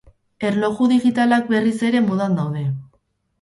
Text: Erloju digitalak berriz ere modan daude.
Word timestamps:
Erloju 0.47 0.87
digitalak 0.93 1.45
berriz 1.51 1.75
ere 1.91 2.03
modan 2.07 2.39
daude. 2.41 2.65